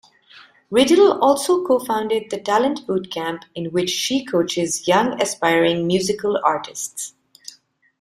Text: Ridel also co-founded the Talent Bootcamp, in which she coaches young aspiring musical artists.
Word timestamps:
Ridel 0.71 1.19
also 1.21 1.63
co-founded 1.63 2.31
the 2.31 2.39
Talent 2.39 2.87
Bootcamp, 2.87 3.43
in 3.53 3.65
which 3.67 3.91
she 3.91 4.25
coaches 4.25 4.87
young 4.87 5.21
aspiring 5.21 5.85
musical 5.85 6.41
artists. 6.43 7.13